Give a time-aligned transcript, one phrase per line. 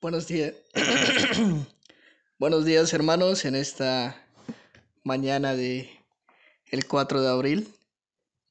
[0.00, 0.54] Buenos días.
[2.38, 4.24] Buenos días, hermanos, en esta
[5.02, 5.90] mañana de
[6.70, 7.74] el 4 de abril.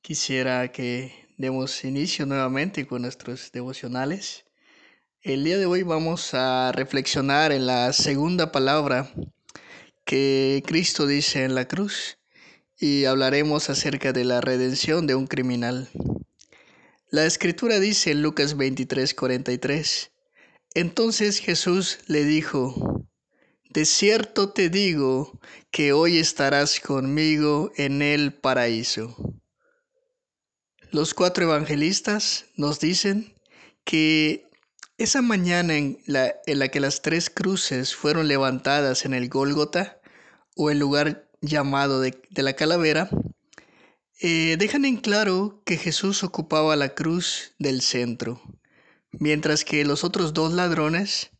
[0.01, 4.43] Quisiera que demos inicio nuevamente con nuestros devocionales.
[5.21, 9.09] El día de hoy vamos a reflexionar en la segunda palabra
[10.03, 12.17] que Cristo dice en la cruz
[12.77, 15.87] y hablaremos acerca de la redención de un criminal.
[17.09, 20.11] La escritura dice en Lucas 23, 43,
[20.79, 23.07] entonces Jesús le dijo,
[23.69, 25.39] de cierto te digo
[25.71, 29.15] que hoy estarás conmigo en el paraíso.
[30.91, 33.33] Los cuatro evangelistas nos dicen
[33.83, 34.45] que
[34.97, 39.97] esa mañana en la, en la que las tres cruces fueron levantadas en el Gólgota,
[40.57, 43.09] o el lugar llamado de, la calavera,
[44.19, 48.41] eh, dejan en claro que Jesús ocupaba la cruz del centro,
[49.11, 51.31] mientras que los otros dos ladrones,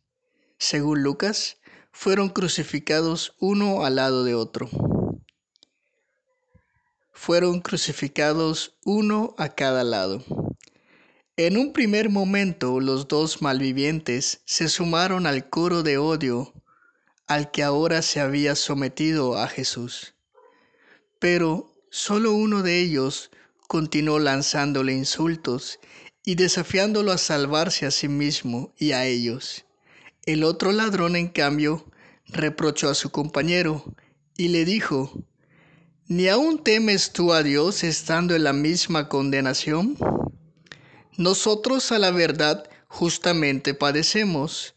[0.58, 1.58] según Lucas,
[1.92, 4.68] fueron crucificados uno al lado de otro.
[7.12, 10.24] Fueron crucificados uno a cada lado.
[11.36, 16.52] En un primer momento los dos malvivientes se sumaron al coro de odio
[17.28, 20.14] al que ahora se había sometido a Jesús.
[21.18, 23.30] Pero solo uno de ellos
[23.68, 25.78] continuó lanzándole insultos
[26.28, 29.64] y desafiándolo a salvarse a sí mismo y a ellos.
[30.26, 31.90] El otro ladrón, en cambio,
[32.26, 33.82] reprochó a su compañero
[34.36, 35.24] y le dijo,
[36.06, 39.96] ¿Ni aún temes tú a Dios estando en la misma condenación?
[41.16, 44.74] Nosotros a la verdad justamente padecemos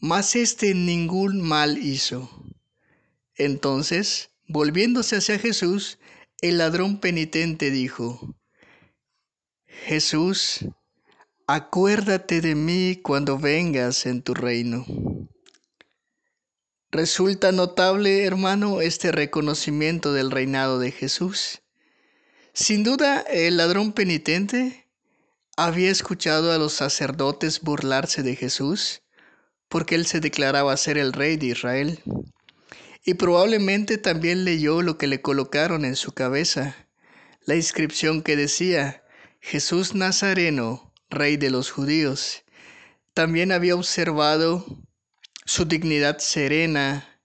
[0.00, 2.28] mas éste ningún mal hizo.
[3.36, 6.00] Entonces, volviéndose hacia Jesús,
[6.40, 8.34] el ladrón penitente dijo,
[9.84, 10.66] Jesús,
[11.46, 14.84] acuérdate de mí cuando vengas en tu reino.
[16.90, 21.62] Resulta notable, hermano, este reconocimiento del reinado de Jesús.
[22.52, 24.86] Sin duda, el ladrón penitente
[25.56, 29.02] había escuchado a los sacerdotes burlarse de Jesús
[29.72, 31.98] porque él se declaraba ser el rey de Israel.
[33.06, 36.76] Y probablemente también leyó lo que le colocaron en su cabeza,
[37.46, 39.01] la inscripción que decía,
[39.42, 42.44] Jesús Nazareno, rey de los judíos.
[43.12, 44.64] También había observado
[45.44, 47.20] su dignidad serena,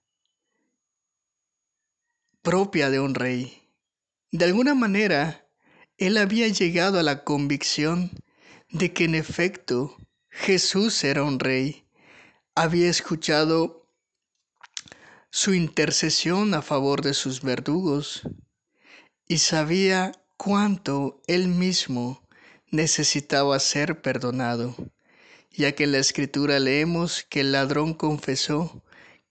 [2.42, 3.62] propia de un rey.
[4.32, 5.48] De alguna manera,
[5.96, 8.10] él había llegado a la convicción
[8.68, 9.96] de que en efecto
[10.28, 11.88] Jesús era un rey
[12.54, 13.88] había escuchado
[15.30, 18.22] su intercesión a favor de sus verdugos
[19.28, 22.22] y sabía cuánto él mismo
[22.70, 24.74] necesitaba ser perdonado,
[25.52, 28.82] ya que en la escritura leemos que el ladrón confesó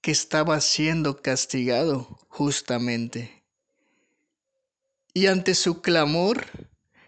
[0.01, 3.43] que estaba siendo castigado justamente.
[5.13, 6.45] Y ante su clamor,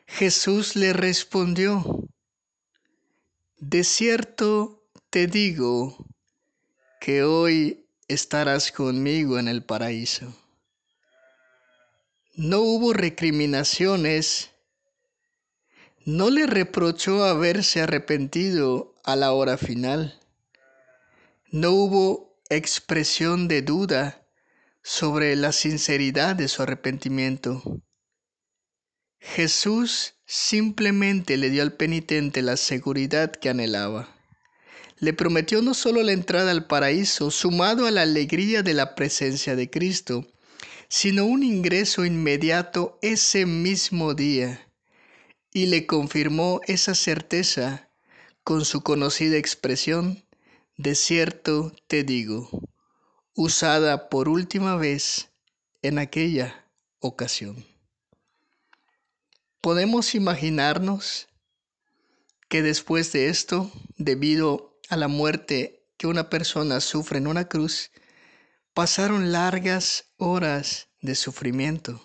[0.07, 2.07] Jesús le respondió,
[3.57, 6.07] De cierto te digo
[7.01, 10.33] que hoy estarás conmigo en el paraíso.
[12.35, 14.51] No hubo recriminaciones,
[16.05, 20.19] no le reprochó haberse arrepentido a la hora final,
[21.51, 24.25] no hubo expresión de duda
[24.81, 27.81] sobre la sinceridad de su arrepentimiento.
[29.19, 34.15] Jesús simplemente le dio al penitente la seguridad que anhelaba
[34.99, 39.55] le prometió no solo la entrada al paraíso, sumado a la alegría de la presencia
[39.55, 40.27] de Cristo,
[40.89, 44.67] sino un ingreso inmediato ese mismo día,
[45.53, 47.89] y le confirmó esa certeza
[48.43, 50.23] con su conocida expresión,
[50.77, 52.49] de cierto te digo,
[53.35, 55.29] usada por última vez
[55.81, 56.65] en aquella
[56.99, 57.65] ocasión.
[59.61, 61.27] Podemos imaginarnos
[62.47, 67.91] que después de esto, debido a la muerte que una persona sufre en una cruz,
[68.79, 72.01] pasaron largas horas de sufrimiento.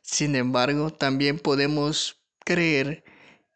[0.00, 3.02] Sin embargo, también podemos creer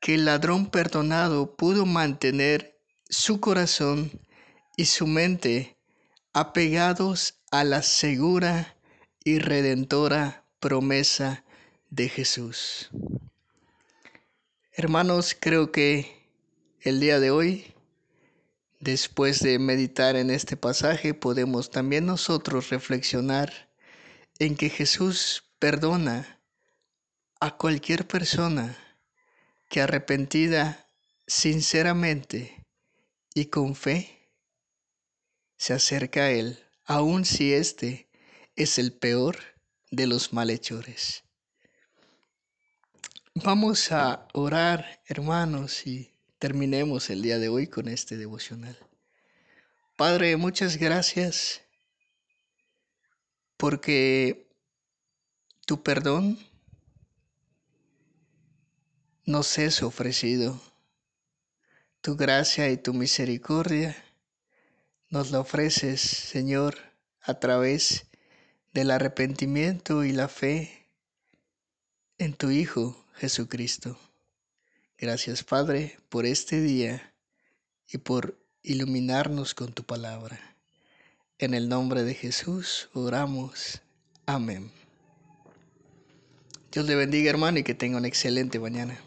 [0.00, 4.10] que el ladrón perdonado pudo mantener su corazón
[4.76, 5.78] y su mente
[6.32, 8.76] apegados a la segura
[9.22, 11.44] y redentora promesa
[11.90, 12.90] de Jesús.
[14.72, 16.28] Hermanos, creo que
[16.80, 17.75] el día de hoy
[18.86, 23.68] Después de meditar en este pasaje, podemos también nosotros reflexionar
[24.38, 26.40] en que Jesús perdona
[27.40, 28.78] a cualquier persona
[29.68, 30.88] que arrepentida
[31.26, 32.62] sinceramente
[33.34, 34.30] y con fe
[35.56, 38.08] se acerca a Él, aun si éste
[38.54, 39.36] es el peor
[39.90, 41.24] de los malhechores.
[43.34, 48.76] Vamos a orar, hermanos, y terminemos el día de hoy con este devocional.
[49.96, 51.62] Padre, muchas gracias
[53.56, 54.46] porque
[55.64, 56.38] tu perdón
[59.24, 60.60] nos es ofrecido.
[62.00, 63.96] Tu gracia y tu misericordia
[65.08, 66.76] nos la ofreces, Señor,
[67.22, 68.06] a través
[68.72, 70.86] del arrepentimiento y la fe
[72.18, 73.98] en tu Hijo Jesucristo.
[74.98, 77.12] Gracias, Padre, por este día
[77.86, 80.56] y por iluminarnos con tu palabra.
[81.38, 83.82] En el nombre de Jesús oramos.
[84.24, 84.70] Amén.
[86.72, 88.98] Dios le bendiga, hermano, y que tenga una excelente mañana.